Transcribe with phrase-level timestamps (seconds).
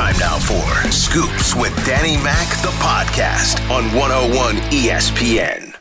[0.00, 5.76] Time now for Scoops with Danny Mac, the podcast on 101 ESPN.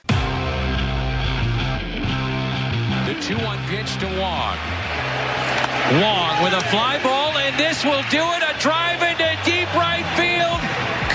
[3.08, 4.58] The 2 1 pitch to Wong.
[6.04, 8.44] Wong with a fly ball, and this will do it.
[8.44, 10.59] A drive into deep right field.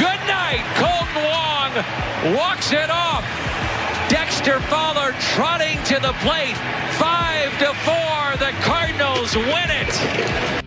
[0.01, 0.65] Good night.
[0.81, 3.23] Kolten Wong walks it off.
[4.09, 6.57] Dexter Fowler trotting to the plate.
[6.97, 8.39] Five to four.
[8.41, 10.64] The Cardinals win it.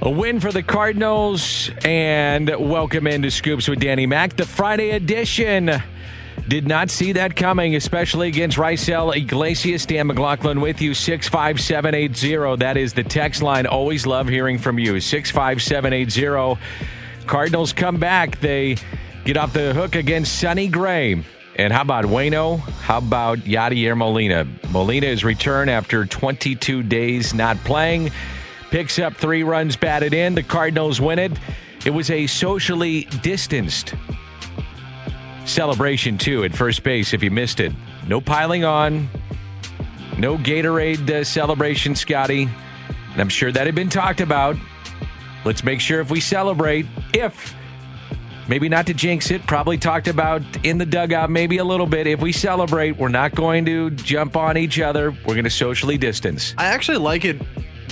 [0.00, 5.72] A win for the Cardinals, and welcome into Scoops with Danny Mac, the Friday edition.
[6.46, 9.86] Did not see that coming, especially against Raisel Iglesias.
[9.86, 12.58] Dan McLaughlin with you, 65780.
[12.58, 13.66] That is the text line.
[13.66, 15.00] Always love hearing from you.
[15.00, 16.60] 65780.
[17.26, 18.38] Cardinals come back.
[18.38, 18.76] They
[19.24, 21.24] get off the hook against Sonny Gray.
[21.56, 22.60] And how about Waino?
[22.60, 24.46] How about Yadier Molina?
[24.70, 28.12] Molina is returned after 22 days not playing.
[28.70, 30.34] Picks up three runs batted in.
[30.34, 31.32] The Cardinals win it.
[31.86, 33.94] It was a socially distanced
[35.46, 37.72] celebration, too, at first base, if you missed it.
[38.06, 39.08] No piling on,
[40.18, 42.48] no Gatorade uh, celebration, Scotty.
[43.12, 44.56] And I'm sure that had been talked about.
[45.44, 47.54] Let's make sure if we celebrate, if
[48.48, 52.06] maybe not to jinx it, probably talked about in the dugout maybe a little bit.
[52.06, 55.10] If we celebrate, we're not going to jump on each other.
[55.10, 56.54] We're going to socially distance.
[56.58, 57.40] I actually like it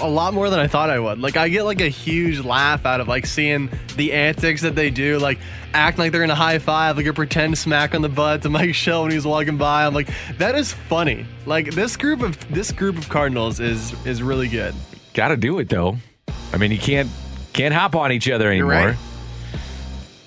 [0.01, 1.19] a lot more than I thought I would.
[1.19, 4.91] Like I get like a huge laugh out of like seeing the antics that they
[4.91, 5.39] do, like
[5.73, 8.49] act like they're in a high five, like a pretend smack on the butt to
[8.49, 9.87] Mike Shildt when he's walking by.
[9.87, 10.09] I'm like,
[10.39, 11.27] that is funny.
[11.47, 14.75] Like this group of this group of Cardinals is is really good.
[15.15, 15.97] Got to do it though.
[16.53, 17.11] I mean, you can't
[17.53, 18.71] can't hop on each other anymore.
[18.71, 18.97] right.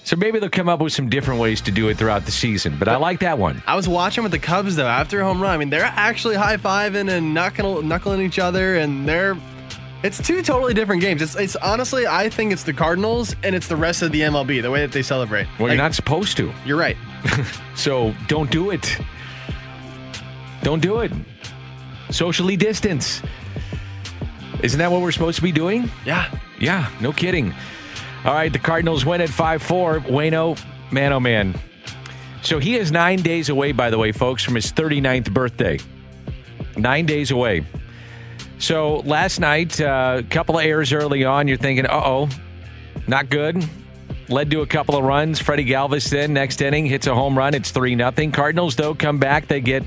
[0.04, 2.78] So maybe they'll come up with some different ways to do it throughout the season.
[2.80, 3.62] But I like that one.
[3.68, 5.52] I was watching with the Cubs though after a home run.
[5.52, 9.38] I mean, they're actually high fiving and knuckling knuckling each other, and they're.
[10.02, 11.22] It's two totally different games.
[11.22, 14.62] It's, it's honestly, I think it's the Cardinals and it's the rest of the MLB,
[14.62, 15.46] the way that they celebrate.
[15.58, 16.52] Well, Like, you're not supposed to.
[16.66, 16.98] You're right.
[17.76, 18.98] So don't do it.
[20.64, 21.14] Don't do it.
[22.10, 23.22] Socially distance.
[24.62, 25.90] Isn't that what we're supposed to be doing?
[26.06, 26.30] Yeah.
[26.60, 27.54] Yeah, no kidding.
[28.26, 30.00] All right, the Cardinals win at 5 4.
[30.02, 31.58] Waino, man, oh man.
[32.42, 35.80] So he is nine days away, by the way, folks, from his 39th birthday.
[36.76, 37.66] Nine days away.
[38.60, 41.48] So last night, a uh, couple of errors early on.
[41.48, 42.30] You're thinking, uh oh,
[43.08, 43.68] not good.
[44.28, 45.40] Led to a couple of runs.
[45.40, 47.56] Freddie Galvis then next inning hits a home run.
[47.56, 48.32] It's 3 nothing.
[48.32, 49.48] Cardinals, though, come back.
[49.48, 49.84] They get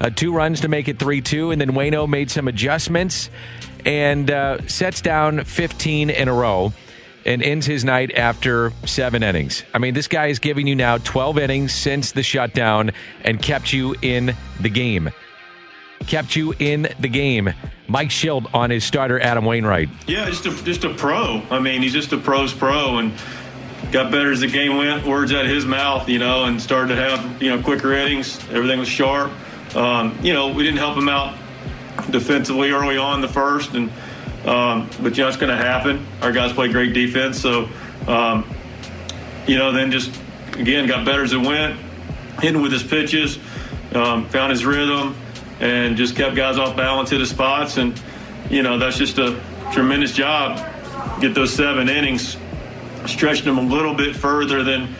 [0.00, 1.52] uh, two runs to make it 3 2.
[1.52, 3.30] And then Waino made some adjustments
[3.84, 6.72] and uh, sets down 15 in a row
[7.26, 9.62] and ends his night after seven innings.
[9.74, 13.72] I mean, this guy is giving you now 12 innings since the shutdown and kept
[13.72, 15.10] you in the game.
[16.06, 17.52] Kept you in the game.
[17.88, 19.88] Mike Shildt on his starter, Adam Wainwright.
[20.06, 21.42] Yeah, just a just a pro.
[21.50, 23.12] I mean, he's just a pro's pro, and
[23.92, 25.06] got better as the game went.
[25.06, 28.38] Words out of his mouth, you know, and started to have you know quicker innings.
[28.50, 29.32] Everything was sharp.
[29.74, 31.36] Um, you know, we didn't help him out
[32.10, 33.90] defensively early on the first, and
[34.46, 36.06] um, but you know it's going to happen.
[36.22, 37.68] Our guys play great defense, so
[38.06, 38.48] um,
[39.46, 40.10] you know then just
[40.52, 41.78] again got better as it went,
[42.40, 43.38] hitting with his pitches,
[43.94, 45.16] um, found his rhythm,
[45.60, 48.00] and just kept guys off balance, hit his spots, and
[48.50, 49.40] you know that's just a
[49.72, 50.58] tremendous job.
[51.20, 52.36] Get those seven innings,
[53.06, 54.94] stretching them a little bit further than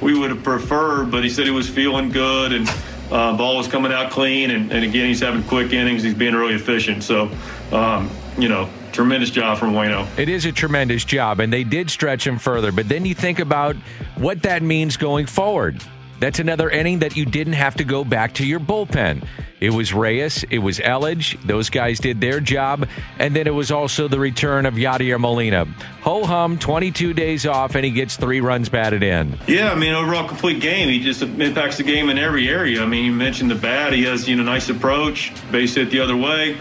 [0.00, 2.68] we would have preferred, but he said he was feeling good and
[3.10, 4.50] uh, ball was coming out clean.
[4.50, 6.02] And, and again, he's having quick innings.
[6.02, 7.04] He's being really efficient.
[7.04, 7.30] So,
[7.70, 10.06] um, you know, tremendous job from Waino.
[10.18, 12.72] It is a tremendous job, and they did stretch him further.
[12.72, 13.76] But then you think about
[14.16, 15.82] what that means going forward.
[16.22, 19.26] That's another inning that you didn't have to go back to your bullpen.
[19.58, 21.36] It was Reyes, it was Elledge.
[21.44, 22.86] Those guys did their job.
[23.18, 25.64] And then it was also the return of Yadier Molina.
[26.02, 29.36] Ho hum, 22 days off, and he gets three runs batted in.
[29.48, 30.88] Yeah, I mean, overall complete game.
[30.90, 32.84] He just impacts the game in every area.
[32.84, 33.92] I mean, you mentioned the bat.
[33.92, 36.56] He has, you know, nice approach, base hit the other way,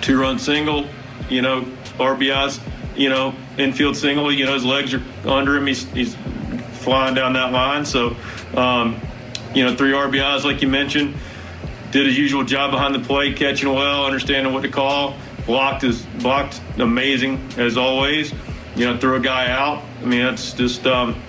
[0.00, 0.86] two run single,
[1.28, 1.66] you know,
[1.98, 2.58] RBIs,
[2.96, 4.32] you know, infield single.
[4.32, 5.66] You know, his legs are under him.
[5.66, 6.16] He's, he's
[6.80, 7.84] flying down that line.
[7.84, 8.16] So,
[8.56, 9.00] um,
[9.54, 11.16] you know, three RBIs, like you mentioned.
[11.90, 15.16] Did his usual job behind the plate, catching well, understanding what to call.
[15.46, 18.32] Blocked is blocked amazing as always.
[18.76, 19.82] You know, threw a guy out.
[20.00, 21.20] I mean, that's just um,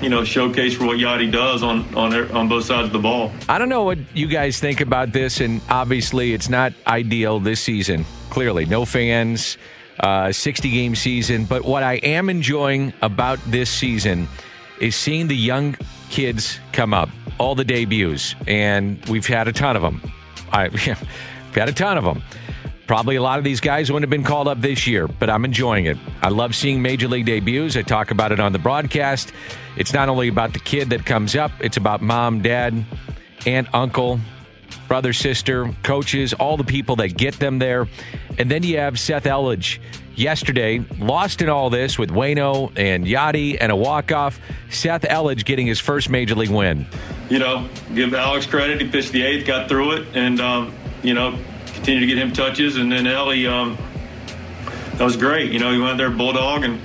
[0.00, 3.32] you know showcase for what Yadi does on on on both sides of the ball.
[3.48, 7.60] I don't know what you guys think about this, and obviously it's not ideal this
[7.60, 8.04] season.
[8.30, 9.58] Clearly, no fans,
[10.00, 11.44] uh, 60 game season.
[11.44, 14.28] But what I am enjoying about this season
[14.80, 15.76] is seeing the young
[16.10, 17.08] kids come up,
[17.38, 20.00] all the debuts, and we've had a ton of them.
[20.52, 22.22] I, we've had a ton of them.
[22.86, 25.44] Probably a lot of these guys wouldn't have been called up this year, but I'm
[25.44, 25.98] enjoying it.
[26.22, 27.76] I love seeing major league debuts.
[27.76, 29.32] I talk about it on the broadcast.
[29.76, 32.82] It's not only about the kid that comes up, it's about mom, dad,
[33.44, 34.18] aunt, uncle,
[34.88, 37.86] brother, sister, coaches, all the people that get them there.
[38.38, 39.78] And then you have Seth Elledge
[40.14, 44.40] yesterday, lost in all this with Waino and Yadi and a walk-off.
[44.70, 46.86] Seth Elledge getting his first major league win.
[47.28, 48.80] You know, give Alex credit.
[48.80, 51.38] He pitched the eighth, got through it, and um, you know,
[51.74, 52.76] continue to get him touches.
[52.76, 53.76] And then Ellie, um,
[54.94, 55.52] that was great.
[55.52, 56.80] You know, he went there bulldog and.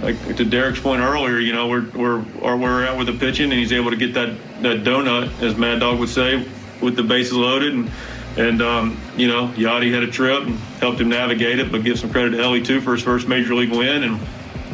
[0.00, 3.50] Like to Derek's point earlier, you know, we're we're or we're out with the pitching,
[3.50, 4.28] and he's able to get that
[4.62, 6.46] that donut, as Mad Dog would say,
[6.80, 7.90] with the bases loaded, and
[8.38, 11.72] and um, you know, Yadi had a trip and helped him navigate it.
[11.72, 14.20] But give some credit to Ellie too for his first major league win, and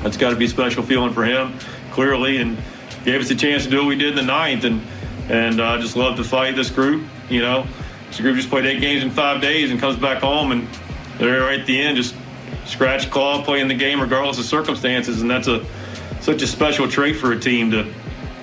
[0.02, 1.58] that's got to be a special feeling for him,
[1.90, 2.58] clearly, and
[3.04, 4.82] gave us a chance to do what we did in the ninth, and
[5.28, 7.08] and I uh, just love to fight this group.
[7.30, 7.66] You know,
[8.08, 10.68] this group just played eight games in five days and comes back home, and
[11.16, 12.14] they're right at the end, just
[12.66, 15.64] scratch claw playing the game regardless of circumstances, and that's a
[16.20, 17.90] such a special trait for a team to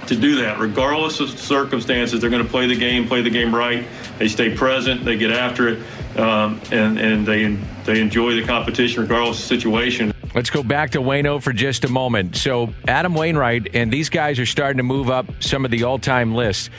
[0.08, 2.22] to do that regardless of circumstances.
[2.22, 3.86] They're going to play the game, play the game right.
[4.22, 5.80] They stay present, they get after it,
[6.16, 10.14] um, and and they they enjoy the competition regardless of the situation.
[10.36, 12.36] Let's go back to Waino for just a moment.
[12.36, 16.36] So Adam Wainwright and these guys are starting to move up some of the all-time
[16.36, 16.70] lists.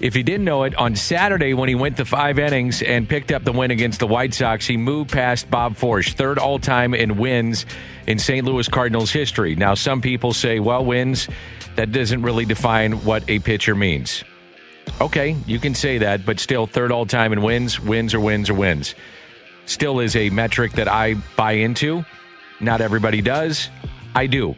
[0.00, 3.32] If you didn't know it, on Saturday when he went to five innings and picked
[3.32, 6.92] up the win against the White Sox, he moved past Bob Forsch, third all time
[6.92, 7.64] in wins
[8.06, 8.44] in St.
[8.44, 9.56] Louis Cardinals history.
[9.56, 11.28] Now, some people say, well, wins,
[11.76, 14.22] that doesn't really define what a pitcher means.
[15.00, 18.50] Okay, you can say that, but still, third all time in wins, wins or wins
[18.50, 18.94] or wins.
[19.64, 22.04] Still is a metric that I buy into.
[22.60, 23.70] Not everybody does.
[24.14, 24.54] I do.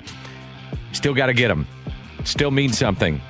[0.93, 1.67] Still got to get them.
[2.25, 3.21] Still means something.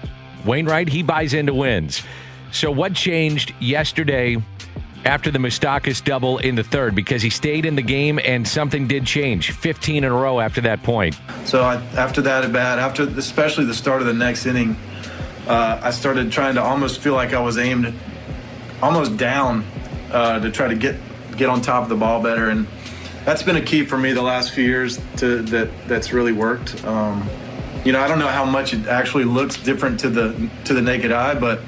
[0.46, 2.02] Wainwright, he buys into wins.
[2.50, 4.36] So, what changed yesterday
[5.04, 6.94] after the Moustakas double in the third?
[6.94, 9.50] Because he stayed in the game and something did change.
[9.52, 11.18] 15 in a row after that point.
[11.44, 14.76] So, after that at bat, after especially the start of the next inning,
[15.46, 17.94] uh, I started trying to almost feel like I was aimed
[18.80, 19.64] almost down
[20.10, 20.96] uh, to try to get
[21.36, 22.66] get on top of the ball better, and
[23.24, 25.00] that's been a key for me the last few years.
[25.18, 26.84] To that, that's really worked.
[26.84, 27.28] Um,
[27.84, 30.82] you know, I don't know how much it actually looks different to the to the
[30.82, 31.60] naked eye, but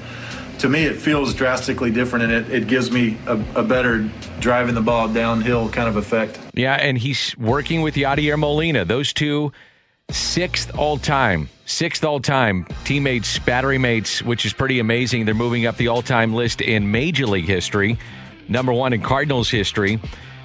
[0.58, 4.08] to me, it feels drastically different, and it, it gives me a, a, better
[4.40, 6.38] driving the ball downhill kind of effect.
[6.54, 8.84] Yeah, and he's working with Yadier Molina.
[8.84, 9.52] Those two,
[10.10, 15.24] sixth all time, sixth all time teammates, battery mates, which is pretty amazing.
[15.24, 17.98] They're moving up the all time list in Major League history,
[18.48, 19.98] number one in Cardinals history.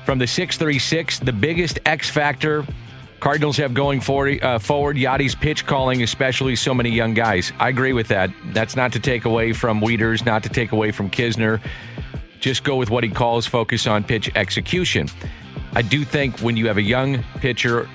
[0.06, 2.66] From the 636, the biggest X factor
[3.20, 7.52] Cardinals have going forward, uh, forward Yadi's pitch calling, especially so many young guys.
[7.60, 8.32] I agree with that.
[8.54, 11.62] That's not to take away from Wieters, not to take away from Knizner.
[12.40, 15.10] Just go with what he calls focus on pitch execution.
[15.74, 17.90] I do think when you have a young pitcher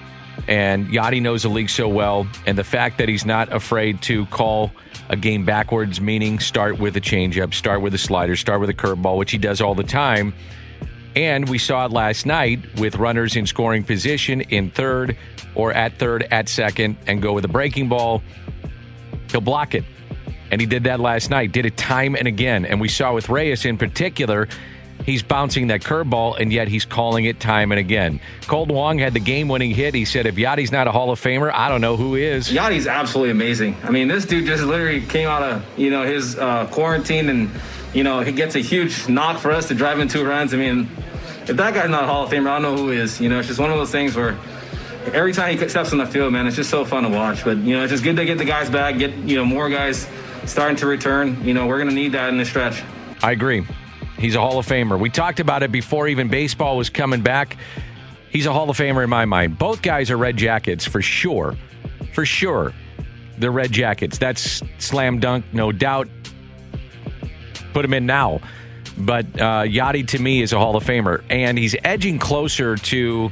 [0.49, 4.27] and Yadi knows the league so well, and the fact that he's not afraid to
[4.27, 4.71] call
[5.09, 8.75] a game backwards, meaning start with a changeup, start with a slider, start with a
[8.75, 10.35] curveball, which he does all the time
[11.17, 15.17] and we saw it last night with runners in scoring position in third
[15.55, 18.23] or at third, at second, and go with a breaking ball.
[19.31, 19.85] He'll block it.
[20.51, 22.65] And he did that last night, did it time and again.
[22.65, 24.49] And we saw with Reyes in particular,
[25.05, 28.21] he's bouncing that curveball, and yet he's calling it time and again.
[28.43, 29.95] Kolten Wong had the game winning hit.
[29.95, 32.49] He said, if Yadi's not a Hall of Famer, I don't know who is.
[32.49, 33.77] Yadi's absolutely amazing.
[33.83, 37.51] I mean, this dude just literally came out of, you know, his uh, quarantine and
[37.95, 40.53] you know, he gets a huge knock for us to drive in two runs.
[40.53, 40.89] I mean,
[41.47, 43.21] if that guy's not a Hall of Famer, I don't know who is.
[43.21, 44.37] You know, it's just one of those things where
[45.13, 47.45] every time he steps on the field, man, it's just so fun to watch.
[47.45, 49.71] But you know, it's just good to get the guys back, get you know more
[49.71, 50.09] guys
[50.45, 51.43] starting to return.
[51.45, 52.83] You know, we're gonna need that in the stretch.
[53.23, 53.65] I agree.
[54.19, 54.99] He's a Hall of Famer.
[54.99, 57.57] We talked about it before even baseball was coming back.
[58.31, 59.59] He's a Hall of Famer in my mind.
[59.59, 61.57] Both guys are red jackets for sure.
[62.13, 62.73] For sure.
[63.39, 64.19] They're red jackets.
[64.19, 66.09] That's slam dunk, no doubt
[67.75, 68.41] put him in now.
[68.97, 73.31] But uh, Yadi to me is a Hall of Famer, and he's edging closer to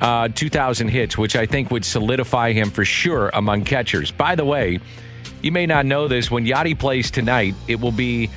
[0.00, 4.10] uh, 2,000 hits, which I think would solidify him for sure among catchers.
[4.10, 4.80] By the way,
[5.42, 6.30] you may not know this.
[6.30, 8.28] When Yadi plays tonight, it will be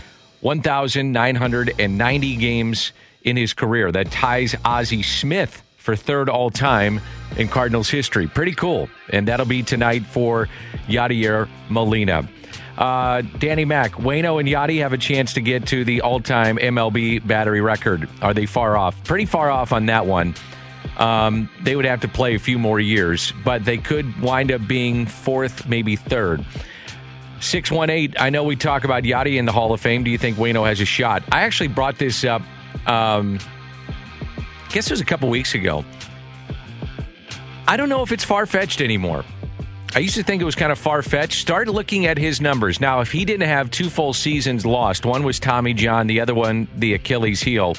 [0.44, 2.92] 1,990 games
[3.24, 3.92] in his career.
[3.92, 7.00] That ties Ozzie Smith for third all time
[7.38, 8.28] in Cardinals history.
[8.28, 8.90] Pretty cool.
[9.10, 10.50] And that'll be tonight for
[10.88, 12.28] Yadier Molina.
[12.78, 16.58] Uh, Danny Mac, Waino and Yadi have a chance to get to the all time
[16.58, 18.10] MLB battery record.
[18.22, 19.02] Are they far off?
[19.04, 20.36] Pretty far off on that one.
[20.98, 24.68] Um, they would have to play a few more years, but they could wind up
[24.68, 26.46] being fourth, maybe third.
[27.44, 30.04] 618, I know we talk about Yadi in the Hall of Fame.
[30.04, 31.24] Do you think Waino has a shot?
[31.32, 32.42] I actually brought this up
[32.86, 33.40] um,
[34.68, 35.86] I guess it was a couple weeks ago.
[37.68, 39.24] I don't know if it's far fetched anymore.
[39.96, 41.40] I used to think it was kind of far fetched.
[41.40, 42.82] Start looking at his numbers.
[42.82, 46.34] Now, if he didn't have two full seasons lost, one was Tommy John, the other
[46.34, 47.76] one, the Achilles heel.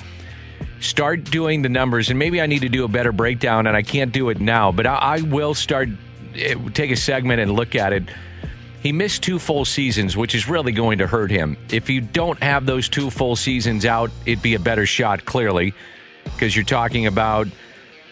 [0.79, 3.83] Start doing the numbers, and maybe I need to do a better breakdown, and I
[3.83, 5.89] can't do it now, but I, I will start,
[6.37, 8.05] eh, take a segment and look at it.
[8.85, 11.57] He missed two full seasons, which is really going to hurt him.
[11.71, 15.73] If you don't have those two full seasons out, it'd be a better shot, clearly,
[16.25, 17.49] because you're talking about,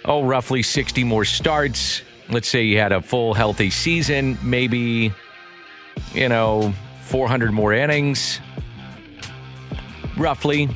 [0.06, 2.00] oh, roughly 60 more starts.
[2.30, 5.12] Let's say you had a full, healthy season, maybe,
[6.14, 8.40] you know, 400 more innings,
[10.16, 10.70] roughly.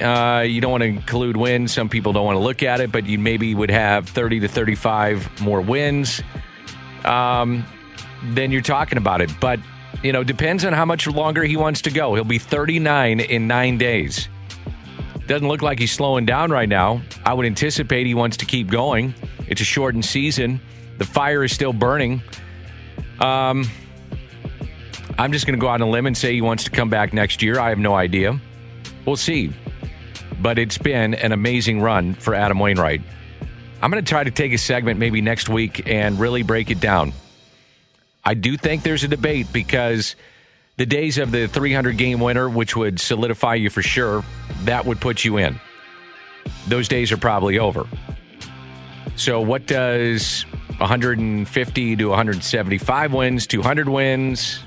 [0.00, 1.74] Uh, you don't want to include wins.
[1.74, 4.48] Some people don't want to look at it, but you maybe would have 30 to
[4.48, 6.22] 35 more wins.
[7.04, 7.66] Um,
[8.32, 9.30] then you're talking about it.
[9.40, 9.60] But,
[10.02, 12.14] you know, depends on how much longer he wants to go.
[12.14, 14.28] He'll be 39 in nine days.
[15.26, 17.00] Doesn't look like he's slowing down right now.
[17.24, 19.14] I would anticipate he wants to keep going.
[19.46, 20.60] It's a shortened season.
[20.98, 22.22] The fire is still burning.
[23.20, 23.64] Um,
[25.18, 26.90] I'm just going to go out on a limb and say he wants to come
[26.90, 27.58] back next year.
[27.58, 28.38] I have no idea.
[29.06, 29.52] We'll see.
[30.42, 33.00] But it's been an amazing run for Adam Wainwright.
[33.80, 36.80] I'm going to try to take a segment maybe next week and really break it
[36.80, 37.12] down.
[38.24, 40.16] I do think there's a debate because
[40.76, 44.24] the days of the 300 game winner, which would solidify you for sure,
[44.64, 45.60] that would put you in.
[46.68, 47.86] Those days are probably over.
[49.16, 50.42] So, what does
[50.78, 54.60] 150 to 175 wins, 200 wins?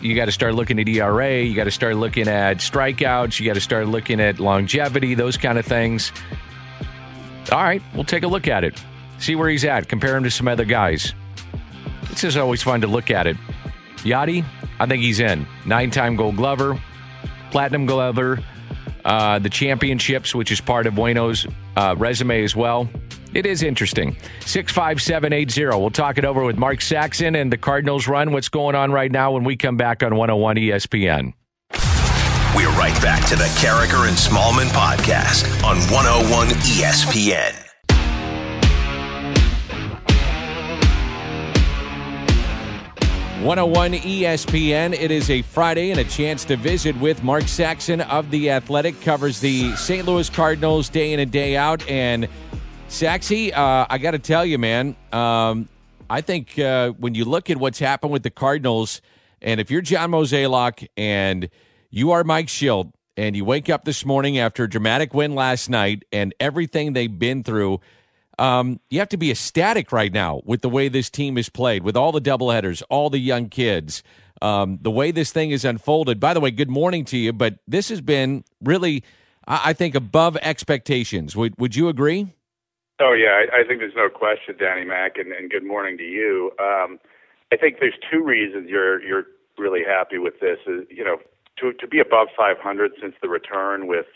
[0.00, 1.40] You got to start looking at ERA.
[1.40, 3.40] You got to start looking at strikeouts.
[3.40, 6.12] You got to start looking at longevity, those kind of things.
[7.50, 8.82] All right, we'll take a look at it.
[9.18, 9.88] See where he's at.
[9.88, 11.14] Compare him to some other guys.
[12.10, 13.36] It's just always fun to look at it.
[13.98, 14.44] Yadi,
[14.78, 15.46] I think he's in.
[15.66, 16.80] Nine time gold glover,
[17.50, 18.40] platinum glover,
[19.04, 21.46] uh, the championships, which is part of Waino's
[21.76, 22.88] uh, resume as well.
[23.34, 24.16] It is interesting.
[24.40, 25.76] 65780.
[25.78, 28.32] We'll talk it over with Mark Saxon and the Cardinals run.
[28.32, 31.32] What's going on right now when we come back on 101 ESPN?
[32.56, 37.73] We're right back to the Karraker and Smallman podcast on 101 ESPN.
[43.44, 44.94] 101 ESPN.
[44.98, 48.98] It is a Friday and a chance to visit with Mark Saxon of The Athletic,
[49.02, 50.06] covers the St.
[50.06, 51.86] Louis Cardinals day in and day out.
[51.86, 52.26] And
[52.88, 55.68] Saxy, uh, I got to tell you, man, um,
[56.08, 59.02] I think uh, when you look at what's happened with the Cardinals,
[59.42, 61.50] and if you're John Mozeliak and
[61.90, 65.68] you are Mike Shildt, and you wake up this morning after a dramatic win last
[65.68, 67.80] night and everything they've been through,
[68.38, 71.82] um, you have to be ecstatic right now with the way this team is played,
[71.82, 74.02] with all the doubleheaders, all the young kids,
[74.42, 76.20] um, the way this thing is unfolded.
[76.20, 79.04] By the way, good morning to you, but this has been really,
[79.46, 81.36] I think, above expectations.
[81.36, 82.28] Would Would you agree?
[83.00, 86.04] Oh yeah, I, I think there's no question, Danny Mac, and, and good morning to
[86.04, 86.52] you.
[86.60, 87.00] Um,
[87.52, 89.24] I think there's two reasons you're you're
[89.58, 90.58] really happy with this.
[90.66, 91.18] Is you know
[91.58, 94.06] to to be above 500 since the return with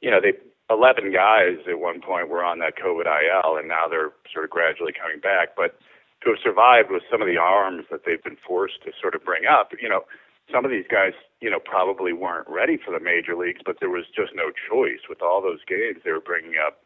[0.00, 0.32] you know they
[0.70, 4.50] 11 guys at one point were on that COVID IL, and now they're sort of
[4.50, 5.56] gradually coming back.
[5.56, 5.76] But
[6.22, 9.24] to have survived with some of the arms that they've been forced to sort of
[9.24, 10.04] bring up, you know,
[10.52, 13.90] some of these guys, you know, probably weren't ready for the major leagues, but there
[13.90, 16.82] was just no choice with all those games they were bringing up,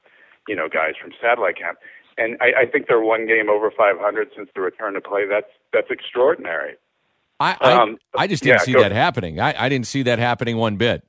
[0.49, 1.79] you know, guys from satellite camp.
[2.17, 5.27] And I, I think they're one game over 500 since the return to play.
[5.29, 6.75] That's that's extraordinary.
[7.41, 9.41] I I, um, I just didn't yeah, see that happening.
[9.41, 11.03] I, I didn't see that happening one bit.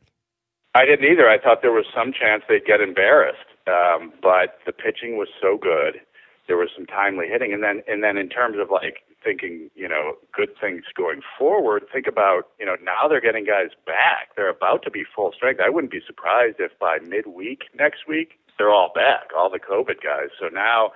[0.76, 1.30] I didn't either.
[1.30, 5.58] I thought there was some chance they'd get embarrassed, um, but the pitching was so
[5.58, 6.02] good.
[6.48, 9.90] There was some timely hitting, and then and then in terms of like thinking, you
[9.90, 11.84] know, good things going forward.
[11.92, 14.36] Think about, you know, now they're getting guys back.
[14.36, 15.60] They're about to be full strength.
[15.60, 20.04] I wouldn't be surprised if by midweek next week they're all back, all the COVID
[20.04, 20.30] guys.
[20.40, 20.92] So now,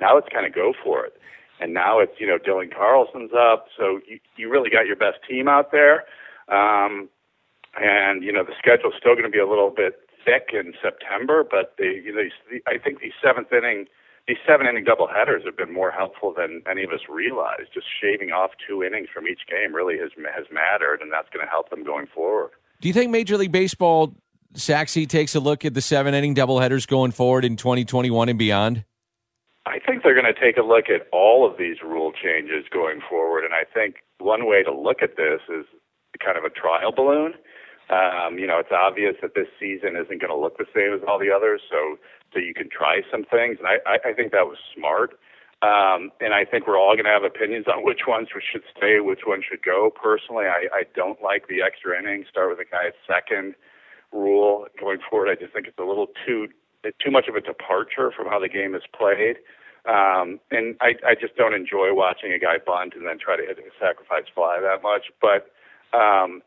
[0.00, 1.12] now it's kind of go for it.
[1.60, 5.18] And now it's you know Dylan Carlson's up, so you you really got your best
[5.28, 6.02] team out there.
[6.48, 7.08] Um,
[7.80, 11.44] and you know the schedule's still going to be a little bit thick in September,
[11.48, 12.22] but the, you know,
[12.66, 13.86] I think these seventh inning,
[14.26, 17.68] these seven inning double headers have been more helpful than any of us realize.
[17.72, 21.44] Just shaving off two innings from each game really has has mattered, and that's going
[21.44, 22.50] to help them going forward.
[22.80, 24.14] Do you think Major League Baseball,
[24.54, 28.38] Saxy, takes a look at the seven inning double headers going forward in 2021 and
[28.38, 28.84] beyond?
[29.66, 33.00] I think they're going to take a look at all of these rule changes going
[33.08, 35.64] forward, and I think one way to look at this is
[36.24, 37.34] kind of a trial balloon
[37.90, 41.00] um, you know, it's obvious that this season isn't going to look the same as
[41.06, 41.98] all the others, so
[42.32, 45.18] so you can try some things, and I, I, I think that was smart.
[45.62, 48.64] Um, and I think we're all going to have opinions on which ones we should
[48.76, 49.88] stay, which ones should go.
[49.88, 53.54] Personally, I, I don't like the extra innings, start with a guy at second
[54.12, 55.30] rule going forward.
[55.30, 56.48] I just think it's a little too
[57.02, 59.36] too much of a departure from how the game is played.
[59.88, 63.42] Um, and I, I just don't enjoy watching a guy bunt and then try to
[63.42, 65.08] hit a sacrifice fly that much.
[65.20, 65.48] But
[65.96, 66.42] um,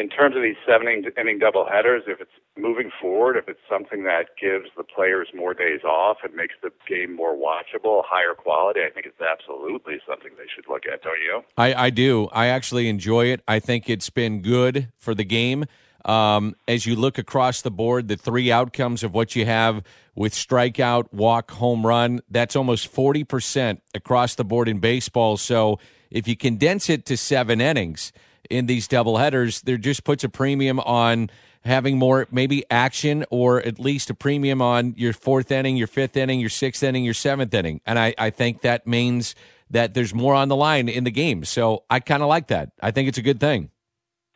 [0.00, 4.04] in terms of these seven inning double headers, if it's moving forward, if it's something
[4.04, 8.80] that gives the players more days off and makes the game more watchable, higher quality,
[8.80, 11.42] I think it's absolutely something they should look at, don't you?
[11.58, 12.28] I, I do.
[12.32, 13.42] I actually enjoy it.
[13.46, 15.66] I think it's been good for the game.
[16.06, 20.32] Um, as you look across the board, the three outcomes of what you have with
[20.32, 25.36] strikeout, walk, home run, that's almost 40% across the board in baseball.
[25.36, 25.78] So
[26.10, 28.12] if you condense it to seven innings
[28.48, 31.30] in these double headers, there just puts a premium on
[31.62, 36.16] having more maybe action or at least a premium on your fourth inning, your fifth
[36.16, 37.80] inning, your sixth inning, your seventh inning.
[37.84, 39.34] And I, I think that means
[39.70, 41.44] that there's more on the line in the game.
[41.44, 42.72] So I kind of like that.
[42.82, 43.70] I think it's a good thing.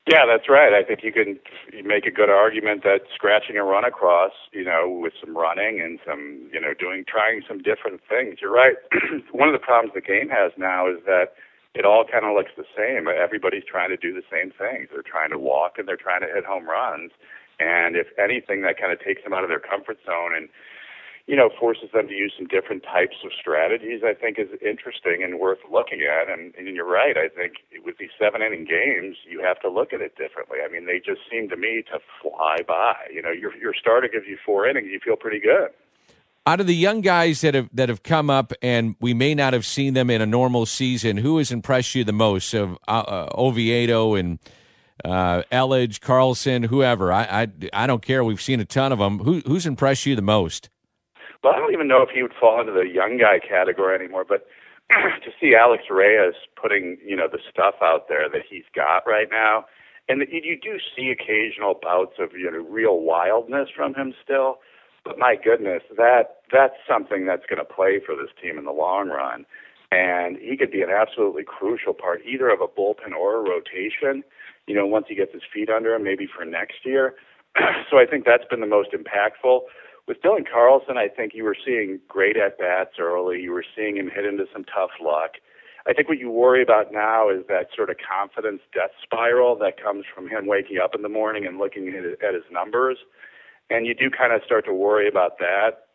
[0.06, 0.75] Yeah, that's right.
[0.75, 1.40] I think you can
[1.82, 5.99] make a good argument that scratching a run across, you know, with some running and
[6.06, 8.37] some, you know, doing trying some different things.
[8.42, 8.76] You're right.
[9.32, 11.32] One of the problems the game has now is that
[11.75, 13.09] it all kind of looks the same.
[13.09, 14.88] Everybody's trying to do the same things.
[14.93, 17.11] They're trying to walk and they're trying to hit home runs.
[17.59, 20.49] And if anything, that kind of takes them out of their comfort zone and
[21.26, 25.23] you know, forces them to use some different types of strategies, I think is interesting
[25.25, 26.28] and worth looking at.
[26.28, 27.16] And, and you're right.
[27.16, 30.59] I think with these seven inning games, you have to look at it differently.
[30.61, 33.09] I mean, they just seem to me to fly by.
[33.11, 35.71] You know, your, your starter gives you four innings, you feel pretty good.
[36.46, 39.54] Out of the young guys that have that have come up, and we may not
[39.54, 42.52] have seen them in a normal season, who has impressed you the most?
[42.52, 44.38] Of uh, uh, Oviedo and
[45.04, 47.10] uh, Elledge, Carlson, whoever.
[47.10, 48.22] I, I I don't care.
[48.22, 49.20] We've seen a ton of them.
[49.20, 50.68] Who, who's impressed you the most?
[51.42, 54.24] Well, I don't even know if he would fall into the young guy category anymore,
[54.28, 54.46] but
[54.90, 59.28] to see Alex Reyes putting, you know, the stuff out there that he's got right
[59.30, 59.64] now,
[60.08, 64.58] and you do see occasional bouts of, you know, real wildness from him still.
[65.04, 68.73] But my goodness, that that's something that's going to play for this team in the
[68.73, 69.44] long run.
[69.92, 74.25] And he could be an absolutely crucial part either of a bullpen or a rotation,
[74.66, 77.14] you know, once he gets his feet under him, maybe for next year.
[77.90, 79.61] so I think that's been the most impactful
[80.07, 83.40] with Dylan Carlson, I think you were seeing great at bats early.
[83.40, 85.33] You were seeing him hit into some tough luck.
[85.87, 89.83] I think what you worry about now is that sort of confidence death spiral that
[89.83, 92.98] comes from him waking up in the morning and looking at his, numbers.
[93.70, 95.88] And you do kind of start to worry about that.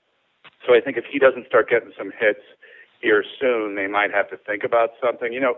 [0.65, 2.41] So I think if he doesn't start getting some hits
[3.01, 5.31] here soon, they might have to think about something.
[5.31, 5.57] You know,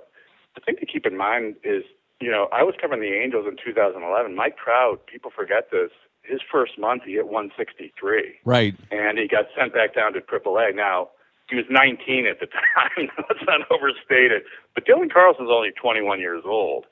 [0.55, 1.83] the thing to keep in mind is,
[2.19, 4.35] you know, I was covering the Angels in 2011.
[4.35, 5.89] Mike Trout, people forget this,
[6.23, 8.35] his first month he hit 163.
[8.45, 8.75] Right.
[8.91, 10.75] And he got sent back down to AAA.
[10.75, 11.09] Now
[11.49, 13.09] he was 19 at the time.
[13.17, 14.43] Let's not overstate it.
[14.75, 16.85] But Dylan Carlson's only 21 years old.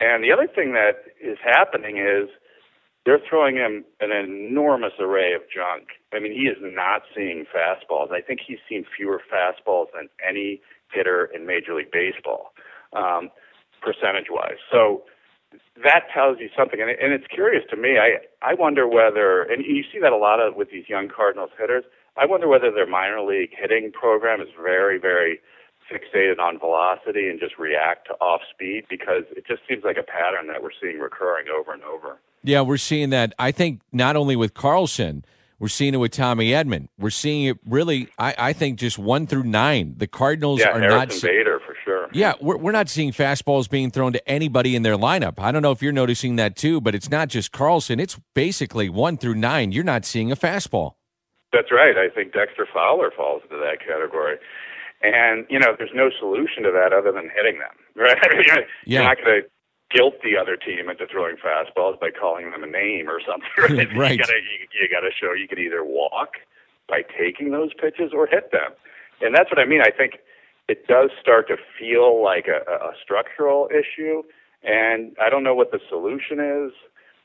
[0.00, 2.28] And the other thing that is happening is
[3.06, 5.88] they're throwing him an enormous array of junk.
[6.12, 8.12] I mean, he is not seeing fastballs.
[8.12, 10.60] I think he's seen fewer fastballs than any
[10.92, 12.52] hitter in Major League Baseball,
[12.92, 13.30] um,
[13.80, 14.60] percentage wise.
[14.70, 15.04] So
[15.82, 17.98] that tells you something, and, it, and it's curious to me.
[17.98, 21.50] I I wonder whether, and you see that a lot of with these young Cardinals
[21.58, 21.84] hitters.
[22.16, 25.40] I wonder whether their minor league hitting program is very very
[25.90, 30.06] fixated on velocity and just react to off speed because it just seems like a
[30.06, 32.20] pattern that we're seeing recurring over and over.
[32.42, 33.34] Yeah, we're seeing that.
[33.38, 35.24] I think not only with Carlson.
[35.58, 36.88] We're seeing it with Tommy Edman.
[36.98, 38.08] We're seeing it really.
[38.18, 39.92] I, I think just one through nine.
[39.98, 40.98] The Cardinals yeah, are Harrison
[41.28, 41.30] not.
[41.30, 42.08] Bader for sure.
[42.14, 45.34] Yeah, we're, we're not seeing fastballs being thrown to anybody in their lineup.
[45.38, 48.00] I don't know if you're noticing that too, but it's not just Carlson.
[48.00, 49.70] It's basically one through nine.
[49.70, 50.94] You're not seeing a fastball.
[51.52, 51.94] That's right.
[51.98, 54.38] I think Dexter Fowler falls into that category.
[55.02, 58.16] And, you know, there's no solution to that other than hitting them, right?
[58.46, 59.02] you're Yeah.
[59.02, 59.48] not going to
[59.90, 63.88] guilt the other team into throwing fastballs by calling them a name or something, right?
[63.96, 64.12] Right.
[64.12, 66.34] You got to you, you to show you can either walk
[66.88, 68.72] by taking those pitches or hit them.
[69.20, 69.80] And that's what I mean.
[69.80, 70.18] I think
[70.68, 74.22] it does start to feel like a, a structural issue.
[74.62, 76.72] And I don't know what the solution is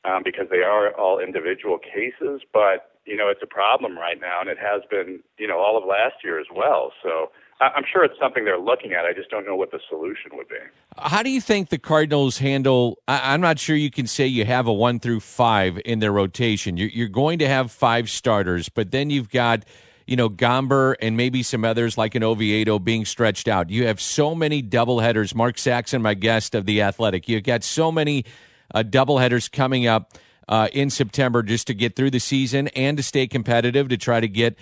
[0.05, 4.41] um, because they are all individual cases, but you know it's a problem right now,
[4.41, 6.91] and it has been you know all of last year as well.
[7.03, 9.05] So I'm sure it's something they're looking at.
[9.05, 10.57] I just don't know what the solution would be.
[10.97, 12.99] How do you think the Cardinals handle?
[13.07, 16.11] I, I'm not sure you can say you have a one through five in their
[16.11, 16.75] rotation.
[16.75, 19.63] You're, you're going to have five starters, but then you've got,
[20.05, 23.69] you know, Gomber and maybe some others like an Oviedo being stretched out.
[23.69, 25.33] You have so many doubleheaders.
[25.33, 28.25] Mark Saxon, my guest of the Athletic, you've got so many
[28.73, 30.11] uh, doubleheaders coming up
[30.47, 34.19] uh, in September just to get through the season and to stay competitive to try
[34.19, 34.57] to get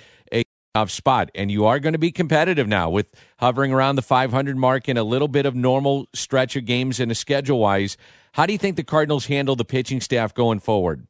[0.75, 1.29] off spot.
[1.35, 4.97] And you are going to be competitive now with hovering around the 500 mark and
[4.97, 7.95] a little bit of normal stretch of games in a schedule wise.
[8.31, 11.05] How do you think the Cardinals handle the pitching staff going forward?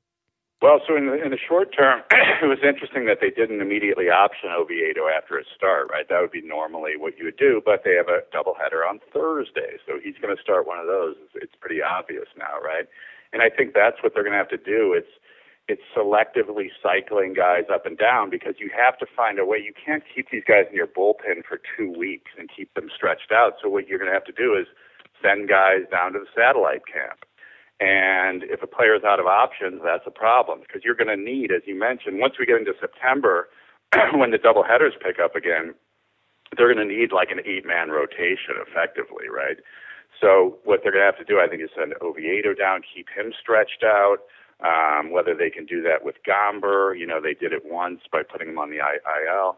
[0.62, 4.10] Well, so in the, in the short term, it was interesting that they didn't immediately
[4.10, 6.08] option Oviedo after his start, right?
[6.10, 9.80] That would be normally what you would do, but they have a doubleheader on Thursday,
[9.88, 11.16] so he's going to start one of those.
[11.36, 12.88] It's pretty obvious now, right?
[13.32, 14.92] And I think that's what they're going to have to do.
[14.92, 15.12] It's
[15.68, 19.58] it's selectively cycling guys up and down because you have to find a way.
[19.58, 23.32] You can't keep these guys in your bullpen for two weeks and keep them stretched
[23.32, 23.54] out.
[23.62, 24.68] So what you're going to have to do is
[25.22, 27.24] send guys down to the satellite camp
[27.84, 31.20] and if a player is out of options, that's a problem because you're going to
[31.20, 33.50] need, as you mentioned, once we get into September,
[34.16, 35.74] when the double headers pick up again,
[36.56, 39.58] they're going to need like an eight man rotation effectively, right?
[40.22, 43.08] So what they're going to have to do, I think, is send Oviedo down, keep
[43.10, 44.24] him stretched out.
[44.64, 48.24] Um, whether they can do that with Gomber, you know, they did it once by
[48.24, 49.58] putting him on the IL.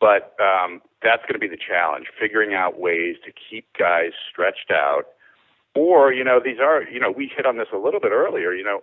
[0.00, 4.70] But um, that's going to be the challenge, figuring out ways to keep guys stretched
[4.70, 5.08] out
[5.76, 8.54] or, you know, these are, you know, we hit on this a little bit earlier,
[8.54, 8.80] you know,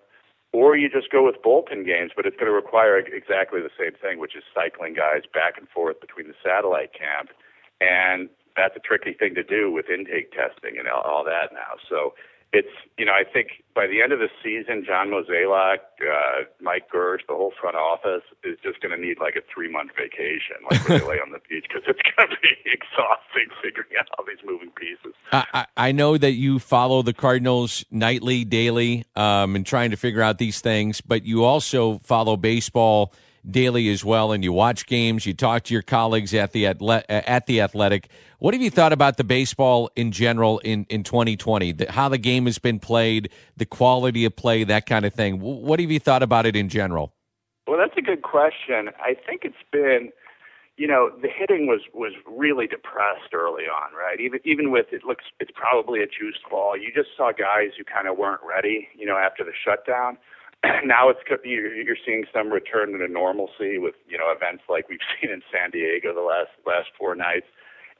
[0.54, 3.98] or you just go with bullpen games, but it's going to require exactly the same
[4.00, 7.34] thing, which is cycling guys back and forth between the satellite camp.
[7.82, 11.82] And that's a tricky thing to do with intake testing and all, all that now.
[11.90, 12.14] So
[12.54, 16.88] it's you know I think by the end of the season, John Mozeliak, uh, Mike
[16.94, 20.58] Girsch, the whole front office is just going to need like a three month vacation,
[20.70, 24.08] like where they lay on the beach, because it's going to be exhausting figuring out
[24.18, 25.14] all these moving pieces.
[25.32, 30.22] I, I know that you follow the Cardinals nightly, daily, um, and trying to figure
[30.22, 33.12] out these things, but you also follow baseball
[33.50, 35.26] daily as well, and you watch games.
[35.26, 38.10] You talk to your colleagues at the at the Athletic.
[38.40, 41.72] What have you thought about the baseball in general in in 2020?
[41.74, 45.40] The, how the game has been played, the quality of play, that kind of thing.
[45.40, 47.14] What have you thought about it in general?
[47.68, 48.90] Well, that's a good question.
[49.00, 50.12] I think it's been
[50.76, 54.20] you know, the hitting was was really depressed early on, right?
[54.20, 56.76] Even even with it looks it's probably a juiced ball.
[56.76, 60.18] You just saw guys who kind of weren't ready, you know, after the shutdown.
[60.86, 65.32] now it's you're seeing some return to normalcy with you know events like we've seen
[65.32, 67.48] in San Diego the last last four nights,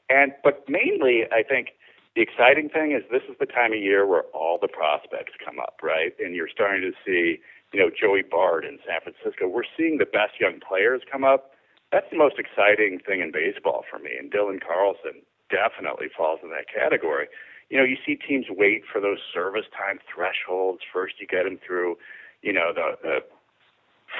[0.08, 1.76] and but mainly I think
[2.16, 5.58] the exciting thing is this is the time of year where all the prospects come
[5.58, 6.14] up, right?
[6.18, 7.40] And you're starting to see
[7.72, 9.48] you know Joey Bart in San Francisco.
[9.48, 11.52] We're seeing the best young players come up.
[11.92, 15.20] That's the most exciting thing in baseball for me, and Dylan Carlson
[15.52, 17.28] definitely falls in that category.
[17.68, 20.80] You know, you see teams wait for those service time thresholds.
[20.92, 21.96] First, you get them through
[22.44, 23.18] you know, the, the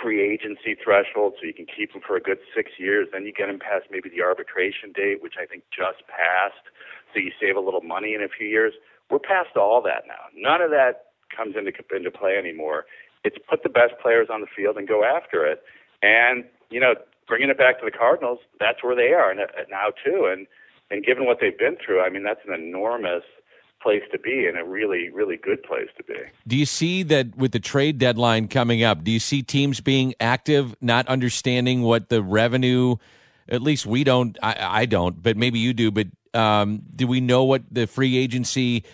[0.00, 3.08] free agency threshold, so you can keep them for a good six years.
[3.12, 6.64] Then you get them past maybe the arbitration date, which I think just passed,
[7.12, 8.72] so you save a little money in a few years.
[9.10, 10.32] We're past all that now.
[10.34, 12.87] None of that comes into into play anymore.
[13.22, 15.62] It's put the best players on the field and go after it.
[16.02, 16.94] And you know,
[17.28, 20.26] bringing it back to the Cardinals, that's where they are now too.
[20.32, 20.46] And
[20.90, 23.24] and given what they've been through, I mean, that's an enormous
[23.85, 26.14] place to be and a really, really good place to be.
[26.47, 29.05] Do you see that with the trade deadline coming up?
[29.05, 32.97] Do you see teams being active, not understanding what the revenue?
[33.49, 34.38] At least we don't.
[34.42, 35.90] I, I don't, but maybe you do.
[35.90, 38.85] But um, do we know what the free agency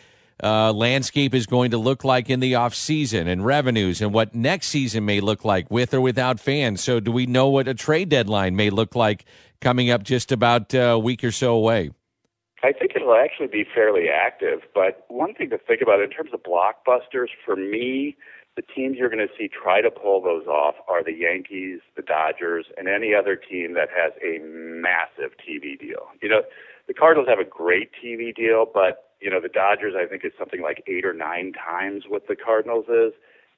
[0.42, 4.34] uh, landscape is going to look like in the off season and revenues, and what
[4.34, 6.82] next season may look like with or without fans?
[6.82, 9.24] So, do we know what a trade deadline may look like
[9.60, 11.90] coming up just about a week or so away?
[12.62, 14.60] I think it'll actually be fairly active.
[14.74, 18.16] But one thing to think about in terms of blockbusters, for me,
[18.56, 22.02] the teams you're going to see try to pull those off are the Yankees, the
[22.02, 26.08] Dodgers, and any other team that has a massive TV deal.
[26.20, 26.42] You know,
[26.86, 30.32] the Cardinals have a great TV deal, but you know the Dodgers I think is
[30.38, 33.12] something like eight or nine times what the Cardinals is,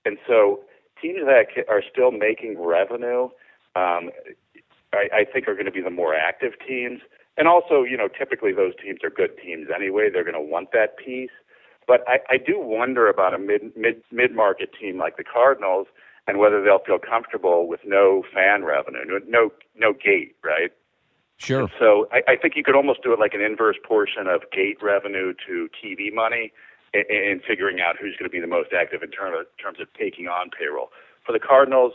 [0.05, 0.61] and so
[1.01, 3.25] teams that are still making revenue,
[3.75, 4.11] um,
[4.93, 7.01] I, I think are going to be the more active teams.
[7.37, 10.11] And also, you know, typically those teams are good teams anyway.
[10.13, 11.31] They're going to want that piece.
[11.87, 15.87] But I, I do wonder about a mid mid mid market team like the Cardinals
[16.29, 20.73] and whether they'll feel comfortable with no fan revenue, no no, no gate, right?
[21.39, 21.63] Sure.
[21.63, 24.43] And so I, I think you could almost do it like an inverse portion of
[24.53, 26.53] gate revenue to TV money
[26.95, 29.81] in, in figuring out who's going to be the most active in terms of, terms
[29.81, 30.91] of taking on payroll.
[31.27, 31.95] For the Cardinals,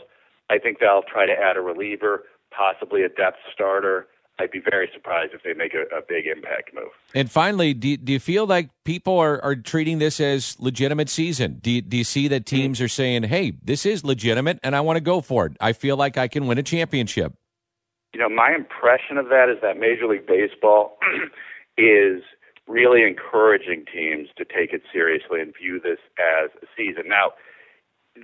[0.50, 4.06] I think they'll try to add a reliever, possibly a depth starter
[4.40, 6.90] I'd be very surprised if they make a, a big impact move.
[7.14, 11.58] And finally, do, do you feel like people are, are treating this as legitimate season?
[11.60, 14.80] Do you, do you see that teams are saying, hey, this is legitimate and I
[14.80, 15.56] want to go for it?
[15.60, 17.34] I feel like I can win a championship.
[18.14, 20.98] You know, my impression of that is that Major League Baseball
[21.76, 22.22] is
[22.68, 27.04] really encouraging teams to take it seriously and view this as a season.
[27.08, 27.32] Now,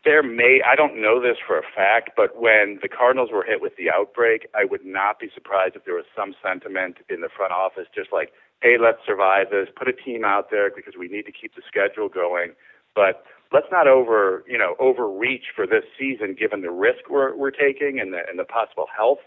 [0.04, 3.60] there may I don't know this for a fact, but when the Cardinals were hit
[3.60, 7.28] with the outbreak, I would not be surprised if there was some sentiment in the
[7.28, 11.08] front office just like, hey, let's survive this, put a team out there because we
[11.08, 12.52] need to keep the schedule going.
[12.94, 17.50] but let's not over you know overreach for this season given the risk we're we're
[17.50, 19.20] taking and the and the possible health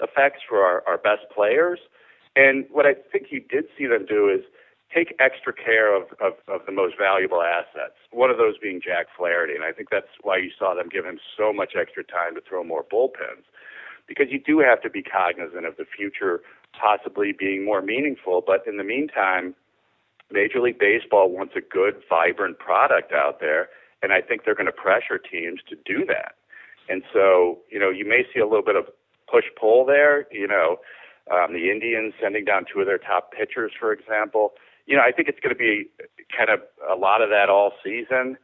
[0.00, 1.78] effects for our, our best players.
[2.36, 4.44] And what I think you did see them do is
[4.94, 7.98] take extra care of, of, of the most valuable assets.
[8.12, 11.04] One of those being Jack Flaherty, and I think that's why you saw them give
[11.04, 13.42] him so much extra time to throw more bullpens,
[14.06, 16.42] because you do have to be cognizant of the future
[16.78, 18.42] possibly being more meaningful.
[18.46, 19.54] But in the meantime,
[20.30, 23.68] Major League Baseball wants a good, vibrant product out there,
[24.02, 26.34] and I think they're going to pressure teams to do that.
[26.88, 28.86] And so, you know, you may see a little bit of
[29.30, 30.26] push pull there.
[30.30, 30.78] You know,
[31.32, 34.52] um, the Indians sending down two of their top pitchers, for example.
[34.86, 35.88] You know, I think it's going to be
[36.36, 38.36] kind of a lot of that all season.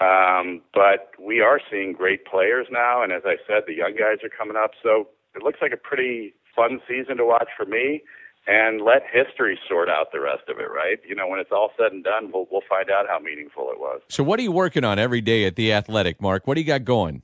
[0.00, 4.18] Um, but we are seeing great players now, and as I said, the young guys
[4.24, 4.72] are coming up.
[4.82, 8.02] So it looks like a pretty fun season to watch for me.
[8.46, 10.98] And let history sort out the rest of it, right?
[11.08, 13.80] You know, when it's all said and done, we'll we'll find out how meaningful it
[13.80, 14.02] was.
[14.10, 16.46] So, what are you working on every day at the Athletic, Mark?
[16.46, 17.22] What do you got going?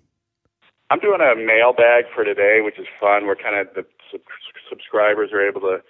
[0.88, 3.26] I'm doing a mailbag for today, which is fun.
[3.26, 4.22] We're kind of the sub-
[4.66, 5.82] subscribers are able to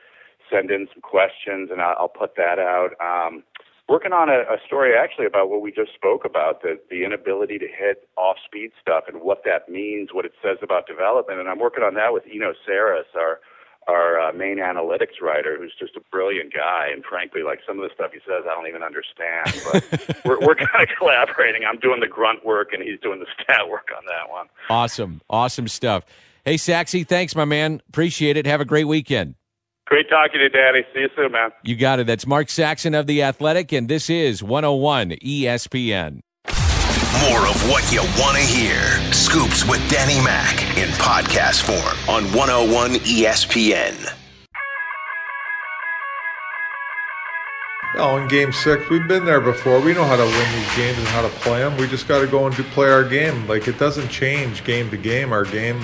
[0.51, 2.91] send in some questions, and I'll, I'll put that out.
[3.01, 3.43] Um,
[3.89, 7.59] working on a, a story actually about what we just spoke about the the inability
[7.59, 11.41] to hit off speed stuff and what that means, what it says about development.
[11.41, 13.41] And I'm working on that with Eno Sarris, our
[13.89, 16.89] our uh, main analytics writer, who's just a brilliant guy.
[16.93, 19.51] And frankly, like some of the stuff he says, I don't even understand.
[19.73, 21.63] But we're, we're kind of collaborating.
[21.67, 24.47] I'm doing the grunt work, and he's doing the stat work on that one.
[24.69, 26.05] Awesome, awesome stuff.
[26.45, 27.83] Hey, Saxy, thanks, my man.
[27.89, 28.47] Appreciate it.
[28.47, 29.35] Have a great weekend.
[29.91, 30.85] Great talking to you, Daddy.
[30.95, 31.51] See you soon, man.
[31.65, 32.07] You got it.
[32.07, 36.21] That's Mark Saxon of The Athletic, and this is 101 ESPN.
[37.29, 38.81] More of what you want to hear.
[39.13, 44.17] Scoops with Danny Mac in podcast form on 101 ESPN.
[47.97, 49.81] Oh, in game six, we've been there before.
[49.81, 51.77] We know how to win these games and how to play them.
[51.77, 53.49] We just got to go and do, play our game.
[53.49, 55.33] Like, it doesn't change game to game.
[55.33, 55.83] Our game,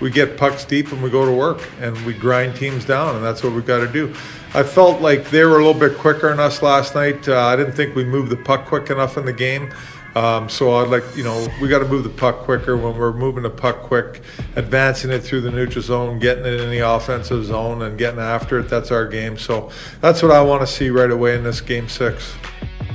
[0.00, 3.24] we get pucks deep and we go to work and we grind teams down, and
[3.24, 4.14] that's what we've got to do.
[4.54, 7.28] I felt like they were a little bit quicker than us last night.
[7.28, 9.72] Uh, I didn't think we moved the puck quick enough in the game.
[10.14, 13.12] Um, so I'd like, you know, we got to move the puck quicker when we're
[13.12, 14.22] moving the puck quick,
[14.56, 18.58] advancing it through the neutral zone, getting it in the offensive zone, and getting after
[18.58, 18.68] it.
[18.68, 19.36] That's our game.
[19.36, 22.34] So that's what I want to see right away in this game six.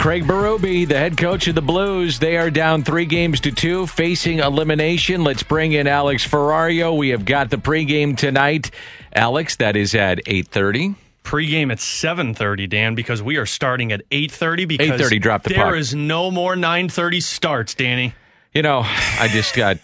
[0.04, 3.88] Craig Berube, the head coach of the Blues, they are down three games to two,
[3.88, 5.24] facing elimination.
[5.24, 6.98] Let's bring in Alex Ferrario.
[6.98, 8.70] We have got the pregame tonight.
[9.16, 10.96] Alex, that is at eight thirty.
[11.24, 15.68] Pre-game at 7:30, Dan, because we are starting at 8:30 because 8:30 drop the there
[15.68, 15.76] puck.
[15.76, 18.14] is no more 9:30 starts, Danny.
[18.54, 19.78] You know, I just got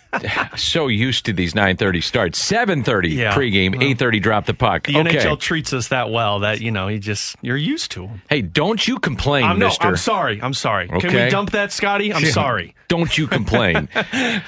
[0.56, 2.38] so used to these 9:30 starts.
[2.40, 3.34] 7:30 Yeah.
[3.34, 4.84] pregame, Well, 8:30 drop the puck.
[4.86, 5.18] The okay.
[5.18, 8.22] NHL treats us that well that you know you just you're used to 'em.
[8.30, 9.88] Hey, don't you complain, I'm, no, mister.
[9.88, 10.40] I'm sorry.
[10.42, 10.88] I'm sorry.
[10.88, 12.14] Can we dump that, Scotty?
[12.14, 12.30] I'm Yeah.
[12.32, 12.76] sorry.
[12.90, 13.90] Don't you complain.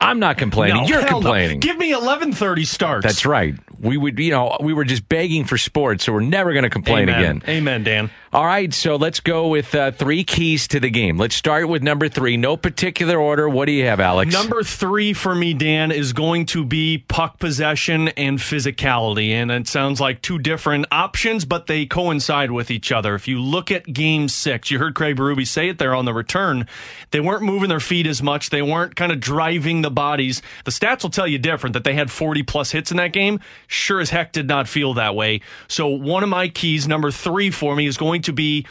[0.00, 0.82] I'm not complaining.
[0.82, 1.28] No, You're hell no.
[1.28, 1.60] complaining.
[1.60, 3.06] Give me 11:30 starts.
[3.06, 3.54] That's right.
[3.80, 6.70] We would, you know, we were just begging for sports, so we're never going to
[6.70, 7.18] complain Amen.
[7.38, 7.42] again.
[7.48, 8.10] Amen, Dan.
[8.34, 11.18] All right, so let's go with uh, three keys to the game.
[11.18, 12.38] Let's start with number three.
[12.38, 13.46] No particular order.
[13.46, 14.32] What do you have, Alex?
[14.32, 19.32] Number three for me, Dan, is going to be puck possession and physicality.
[19.32, 23.14] And it sounds like two different options, but they coincide with each other.
[23.14, 26.14] If you look at game six, you heard Craig Berube say it there on the
[26.14, 26.66] return.
[27.10, 28.48] They weren't moving their feet as much.
[28.48, 30.40] They weren't kind of driving the bodies.
[30.64, 33.40] The stats will tell you different that they had 40 plus hits in that game.
[33.66, 35.42] Sure as heck did not feel that way.
[35.68, 38.66] So one of my keys, number three for me, is going to be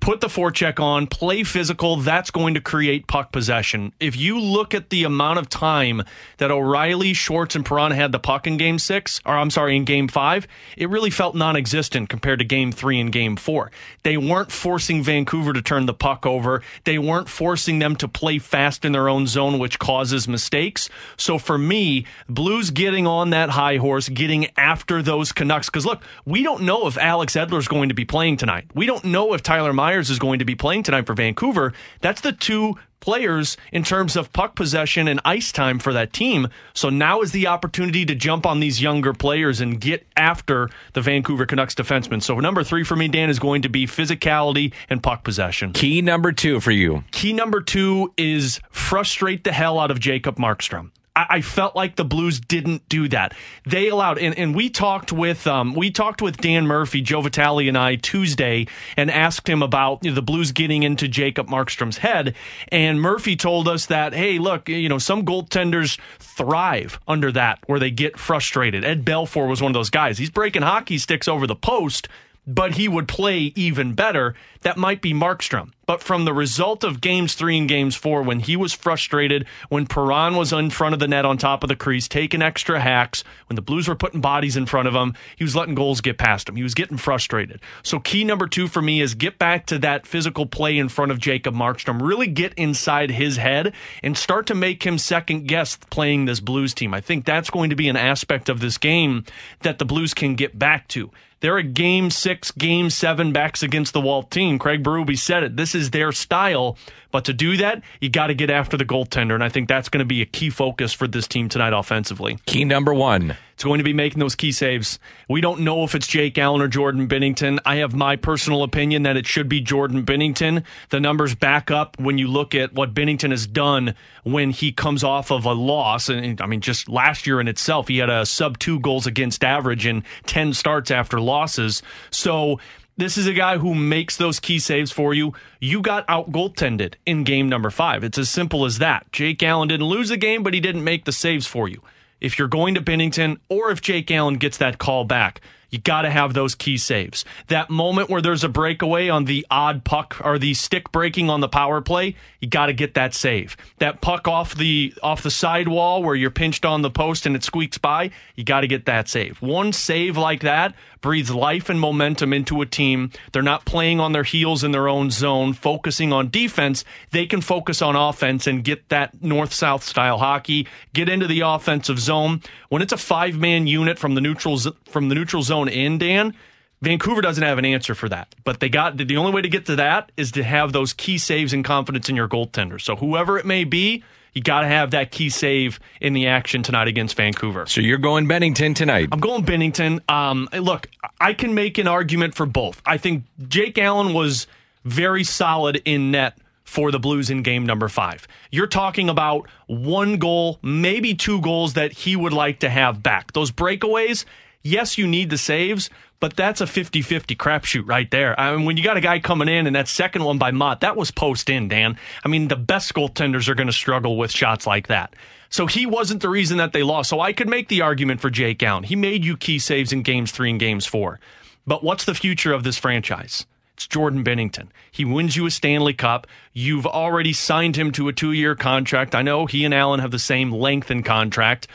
[0.00, 1.96] put the forecheck on, play physical.
[1.96, 3.92] That's going to create puck possession.
[4.00, 6.02] If you look at the amount of time
[6.38, 9.84] that O'Reilly, Schwartz, and Perron had the puck in game six, or I'm sorry, in
[9.84, 13.70] game five, it really felt non existent compared to game three and game four.
[14.02, 16.62] They weren't forcing Vancouver to turn the puck over.
[16.84, 20.88] They weren't forcing them to play fast in their own zone, which causes mistakes.
[21.16, 25.68] So for me, Blues getting on that high horse, getting after those Canucks.
[25.68, 28.66] Because look, we don't know if Alex Edler's going to be playing tonight.
[28.74, 31.72] We don't know if Tyler is going to be playing tonight for Vancouver.
[32.00, 36.48] That's the two players in terms of puck possession and ice time for that team.
[36.74, 41.00] So now is the opportunity to jump on these younger players and get after the
[41.00, 42.22] Vancouver Canucks defensemen.
[42.22, 45.72] So number three for me, Dan, is going to be physicality and puck possession.
[45.72, 47.02] Key number two for you.
[47.10, 50.90] Key number two is frustrate the hell out of Jacob Markstrom.
[51.20, 53.34] I, I felt like the Blues didn't do that.
[53.66, 57.68] They allowed, and, and we talked with um, we talked with Dan Murphy, Joe Vitale,
[57.68, 61.98] and I Tuesday, and asked him about you know, the Blues getting into Jacob Markstrom's
[61.98, 62.34] head.
[62.68, 67.78] And Murphy told us that, hey, look, you know, some goaltenders thrive under that, where
[67.78, 68.84] they get frustrated.
[68.84, 70.18] Ed Belfour was one of those guys.
[70.18, 72.08] He's breaking hockey sticks over the post
[72.46, 74.34] but he would play even better.
[74.62, 75.72] That might be Markstrom.
[75.86, 79.86] But from the result of games three and games four, when he was frustrated, when
[79.86, 83.24] Perron was in front of the net on top of the crease, taking extra hacks,
[83.48, 86.16] when the Blues were putting bodies in front of him, he was letting goals get
[86.16, 86.54] past him.
[86.54, 87.60] He was getting frustrated.
[87.82, 91.10] So, key number two for me is get back to that physical play in front
[91.10, 92.00] of Jacob Markstrom.
[92.00, 96.72] Really get inside his head and start to make him second guess playing this Blues
[96.72, 96.94] team.
[96.94, 99.24] I think that's going to be an aspect of this game
[99.62, 101.10] that the Blues can get back to.
[101.40, 104.58] They're a game six, game seven backs against the wall team.
[104.58, 105.56] Craig Berube said it.
[105.56, 106.76] This is their style.
[107.12, 109.34] But to do that, you got to get after the goaltender.
[109.34, 112.38] And I think that's going to be a key focus for this team tonight offensively.
[112.46, 113.36] Key number one.
[113.60, 114.98] It's going to be making those key saves.
[115.28, 117.58] We don't know if it's Jake Allen or Jordan Binnington.
[117.66, 120.64] I have my personal opinion that it should be Jordan Binnington.
[120.88, 125.04] The numbers back up when you look at what Binnington has done when he comes
[125.04, 126.08] off of a loss.
[126.08, 129.44] And I mean, just last year in itself, he had a sub two goals against
[129.44, 131.82] average in 10 starts after losses.
[132.10, 132.60] So
[132.96, 135.34] this is a guy who makes those key saves for you.
[135.60, 138.04] You got out goaltended in game number five.
[138.04, 139.12] It's as simple as that.
[139.12, 141.82] Jake Allen didn't lose the game, but he didn't make the saves for you
[142.20, 146.02] if you're going to Binnington or if Jake Allen gets that call back, you got
[146.02, 147.24] to have those key saves.
[147.46, 151.40] That moment where there's a breakaway on the odd puck or the stick breaking on
[151.40, 153.56] the power play, you got to get that save.
[153.78, 157.44] That puck off the off the sidewall where you're pinched on the post and it
[157.44, 159.40] squeaks by, you got to get that save.
[159.40, 163.10] One save like that breathes life and momentum into a team.
[163.32, 166.84] They're not playing on their heels in their own zone, focusing on defense.
[167.10, 171.40] They can focus on offense and get that north south style hockey, get into the
[171.40, 172.42] offensive zone.
[172.68, 174.58] When it's a five man unit from the neutral
[174.88, 176.34] from the neutral zone in, Dan,
[176.82, 178.34] Vancouver doesn't have an answer for that.
[178.44, 181.18] But they got the only way to get to that is to have those key
[181.18, 182.80] saves and confidence in your goaltender.
[182.80, 186.62] So whoever it may be, you got to have that key save in the action
[186.62, 187.66] tonight against Vancouver.
[187.66, 189.08] So you're going Binnington tonight.
[189.12, 190.08] I'm going Binnington.
[190.10, 190.88] Um, look,
[191.20, 192.80] I can make an argument for both.
[192.86, 194.46] I think Jake Allen was
[194.84, 198.28] very solid in net for the Blues in game number five.
[198.52, 203.32] You're talking about one goal, maybe two goals that he would like to have back.
[203.32, 204.24] Those breakaways,
[204.62, 208.38] yes, you need the saves, but that's a 50 50 crapshoot right there.
[208.38, 210.80] I mean, when you got a guy coming in and that second one by Motte,
[210.80, 211.96] that was post in, Dan.
[212.24, 215.14] I mean, the best goaltenders are going to struggle with shots like that.
[215.48, 217.10] So he wasn't the reason that they lost.
[217.10, 218.84] So I could make the argument for Jake Allen.
[218.84, 221.18] He made you key saves in games three and games four.
[221.66, 223.46] But what's the future of this franchise?
[223.74, 224.68] It's Jordan Binnington.
[224.90, 226.26] He wins you a Stanley Cup.
[226.52, 229.14] You've already signed him to a two year contract.
[229.14, 231.66] I know he and Allen have the same length in contract,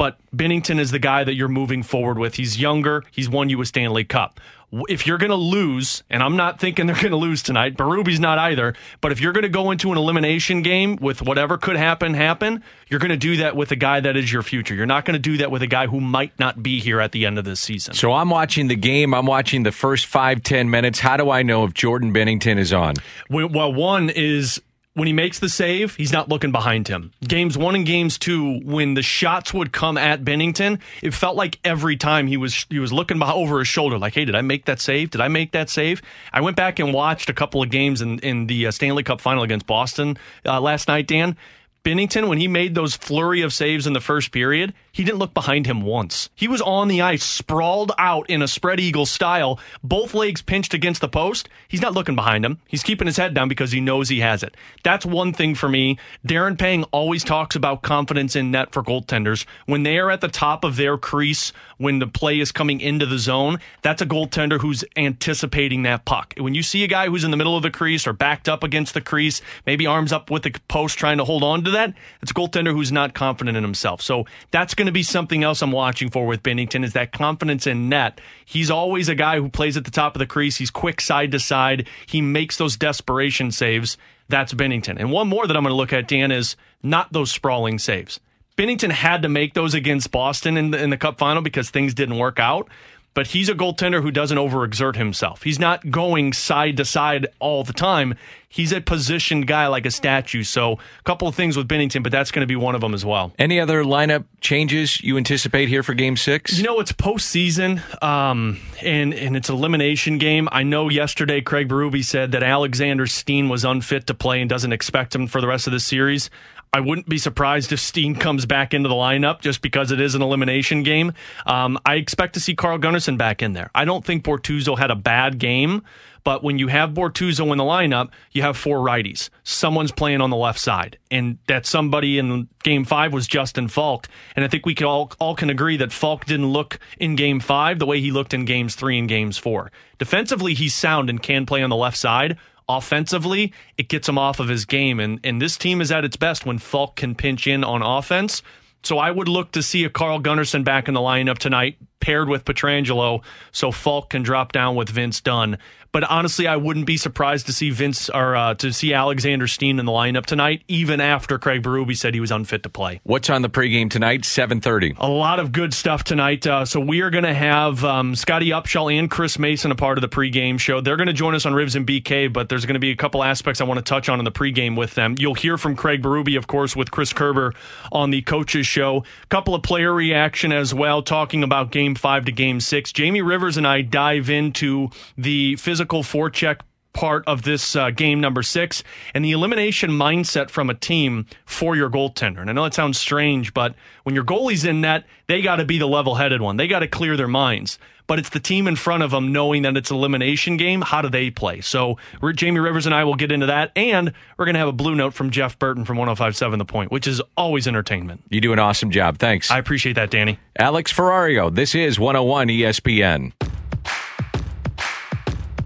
[0.00, 2.36] but Binnington is the guy that you're moving forward with.
[2.36, 3.04] He's younger.
[3.10, 4.40] He's won you a Stanley Cup.
[4.88, 8.18] If you're going to lose, and I'm not thinking they're going to lose tonight, Berube's
[8.18, 11.76] not either, but if you're going to go into an elimination game with whatever could
[11.76, 14.74] happen, happen, you're going to do that with a guy that is your future.
[14.74, 17.12] You're not going to do that with a guy who might not be here at
[17.12, 17.92] the end of this season.
[17.92, 19.12] So I'm watching the game.
[19.12, 20.98] I'm watching the first five, ten minutes.
[20.98, 22.94] How do I know if Jordan Binnington is on?
[23.28, 24.62] Well, one is
[24.94, 27.12] when he makes the save, he's not looking behind him.
[27.26, 31.58] Games one and games two, when the shots would come at Binnington, it felt like
[31.64, 34.42] every time he was he was looking behind, over his shoulder, like, "Hey, did I
[34.42, 35.10] make that save?
[35.10, 38.18] Did I make that save?" I went back and watched a couple of games in
[38.18, 41.36] in the uh, Stanley Cup final against Boston uh, last night, Dan.
[41.82, 45.34] Binnington, when he made those flurry of saves in the first period, he didn't look
[45.34, 46.30] behind him once.
[46.34, 50.74] He was on the ice, sprawled out in a spread eagle style, both legs pinched
[50.74, 51.48] against the post.
[51.68, 52.58] He's not looking behind him.
[52.66, 54.56] He's keeping his head down because he knows he has it.
[54.82, 55.98] That's one thing for me.
[56.26, 59.44] Darren Pang always talks about confidence in net for goaltenders.
[59.66, 63.06] When they are at the top of their crease, when the play is coming into
[63.06, 66.34] the zone, that's a goaltender who's anticipating that puck.
[66.36, 68.62] When you see a guy who's in the middle of the crease or backed up
[68.62, 71.94] against the crease, maybe arms up with the post trying to hold on to that,
[72.22, 74.02] it's a goaltender who's not confident in himself.
[74.02, 77.66] So that's going to be something else I'm watching for with Binnington is that confidence
[77.66, 78.18] in net.
[78.46, 80.56] He's always a guy who plays at the top of the crease.
[80.56, 81.86] He's quick side to side.
[82.06, 83.98] He makes those desperation saves.
[84.30, 84.98] That's Binnington.
[84.98, 88.20] And one more that I'm going to look at, Dan, is not those sprawling saves.
[88.56, 91.92] Binnington had to make those against Boston in the, in the Cup final because things
[91.92, 92.70] didn't work out
[93.14, 95.42] but he's a goaltender who doesn't overexert himself.
[95.42, 98.14] He's not going side to side all the time.
[98.48, 100.42] He's a positioned guy like a statue.
[100.42, 102.94] So, a couple of things with Binnington, but that's going to be one of them
[102.94, 103.32] as well.
[103.38, 106.58] Any other lineup changes you anticipate here for Game Six?
[106.58, 110.48] You know, it's postseason, um, and and it's elimination game.
[110.50, 114.72] I know yesterday Craig Berube said that Alexander Steen was unfit to play and doesn't
[114.72, 116.28] expect him for the rest of the series.
[116.72, 120.14] I wouldn't be surprised if Steen comes back into the lineup just because it is
[120.14, 121.12] an elimination game.
[121.44, 123.70] Um, I expect to see Carl Gunnarsson back in there.
[123.74, 125.82] I don't think Bortuzzo had a bad game,
[126.24, 129.30] But when you have Bortuzzo in the lineup, you have four righties.
[129.42, 134.08] Someone's playing on the left side, and that somebody in Game Five was Justin Faulk.
[134.36, 137.40] And I think we could all all can agree that Faulk didn't look in Game
[137.40, 139.72] Five the way he looked in Games Three and Games Four.
[139.98, 142.38] Defensively, he's sound and can play on the left side.
[142.76, 146.16] Offensively, it gets him off of his game, and and this team is at its
[146.16, 148.42] best when Faulk can pinch in on offense.
[148.84, 152.28] So I would look to see a Carl Gunnarsson back in the lineup tonight, paired
[152.28, 155.58] with Pietrangelo, so Faulk can drop down with Vince Dunn.
[155.92, 159.80] But honestly, I wouldn't be surprised to see Vince or uh, to see Alexander Steen
[159.80, 163.00] in the lineup tonight, even after Craig Berube said he was unfit to play.
[163.02, 164.24] What's on the pregame tonight?
[164.24, 164.94] Seven thirty.
[164.98, 166.46] A lot of good stuff tonight.
[166.46, 169.98] Uh, so we are going to have um, Scotty Upshall and Chris Mason a part
[169.98, 170.80] of the pregame show.
[170.80, 172.96] They're going to join us on Ribs and BK, but there's going to be a
[172.96, 175.16] couple aspects I want to touch on in the pregame with them.
[175.18, 177.52] You'll hear from Craig Berube, of course, with Chris Kerber
[177.90, 178.98] on the coaches show.
[179.24, 182.92] A couple of player reaction as well, talking about Game Five to Game Six.
[182.92, 186.60] Jamie Rivers and I dive into the physical forecheck
[186.92, 188.82] part of this uh, game number six
[189.14, 192.40] and the elimination mindset from a team for your goaltender.
[192.40, 193.74] And I know it sounds strange, but
[194.04, 196.56] when your goalie's in net, they got to be the level headed one.
[196.56, 197.78] They got to clear their minds.
[198.06, 200.80] But it's the team in front of them knowing that it's an elimination game.
[200.80, 201.60] How do they play?
[201.60, 201.96] So
[202.34, 203.70] Jamie Rivers and I will get into that.
[203.76, 206.90] And we're going to have a blue note from Jeff Burton from 1057 The Point,
[206.90, 208.24] which is always entertainment.
[208.28, 209.18] You do an awesome job.
[209.18, 209.48] Thanks.
[209.48, 210.40] I appreciate that, Danny.
[210.58, 213.32] Alex Ferrario, this is 101 ESPN.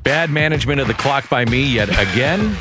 [0.05, 2.57] Bad management of the clock by me yet again.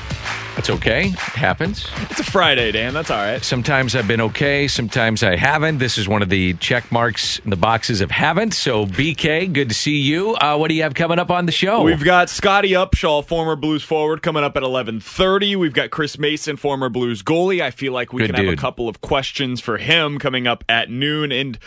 [0.55, 1.07] That's okay.
[1.07, 1.85] It happens.
[2.09, 2.93] It's a Friday, Dan.
[2.93, 3.43] That's all right.
[3.43, 4.69] Sometimes I've been okay.
[4.69, 5.79] Sometimes I haven't.
[5.79, 8.53] This is one of the check marks in the boxes of haven't.
[8.53, 10.35] So, BK, good to see you.
[10.35, 11.81] Uh, what do you have coming up on the show?
[11.81, 15.57] We've got Scotty Upshall, former Blues forward, coming up at 11.30.
[15.57, 17.61] We've got Chris Mason, former Blues goalie.
[17.61, 20.63] I feel like we Good can have a couple of questions for him coming up
[20.69, 21.33] at noon.
[21.33, 21.59] And,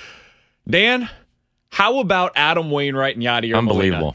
[0.66, 1.10] Dan,
[1.70, 4.14] how about Adam Wainwright and Yadier Molina?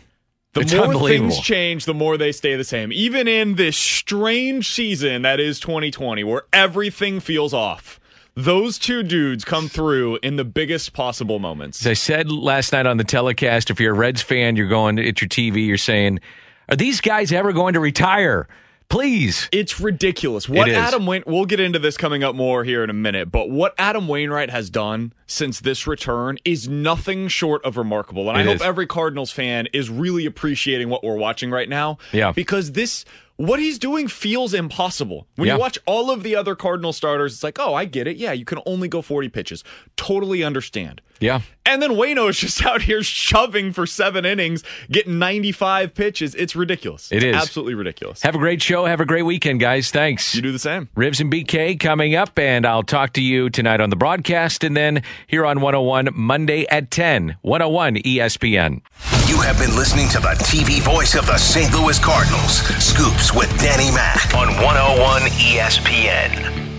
[0.53, 2.91] The It's more things change, the more they stay the same.
[2.91, 8.01] Even in this strange season that is 2020, where everything feels off,
[8.35, 11.81] those two dudes come through in the biggest possible moments.
[11.81, 14.99] As I said last night on the telecast, if you're a Reds fan, you're going
[14.99, 16.19] at your TV, you're saying,
[16.67, 18.47] are these guys ever going to retire?
[18.91, 19.47] Please.
[19.51, 20.49] It's ridiculous.
[20.49, 20.75] What is.
[20.75, 23.73] Adam Wain we'll get into this coming up more here in a minute, but what
[23.77, 28.29] Adam Wainwright has done since this return is nothing short of remarkable.
[28.29, 31.99] And I It hope every Cardinals fan is really appreciating what we're watching right now.
[32.11, 32.33] Yeah.
[32.33, 33.05] Because this
[33.47, 35.27] what he's doing feels impossible.
[35.35, 35.55] When Yeah.
[35.55, 38.17] you watch all of the other Cardinal starters, it's like, oh, I get it.
[38.17, 39.63] Yeah, you can only go 40 pitches.
[39.97, 41.01] Totally understand.
[41.19, 41.41] Yeah.
[41.65, 46.33] And then Waino is just out here shoving for seven innings, getting 95 pitches.
[46.35, 47.11] It's ridiculous.
[47.11, 47.35] It is.
[47.35, 48.21] Absolutely ridiculous.
[48.23, 48.85] Have a great show.
[48.85, 49.91] Have a great weekend, guys.
[49.91, 50.33] Thanks.
[50.35, 50.89] You do the same.
[50.95, 54.75] Ribs and BK coming up, and I'll talk to you tonight on the broadcast and
[54.75, 58.81] then here on 101 Monday at 10, 101 ESPN.
[59.31, 61.73] You have been listening to the TV voice of the St.
[61.73, 62.57] Louis Cardinals.
[62.83, 66.70] Scoops with Danny Mac on 101 ESPN.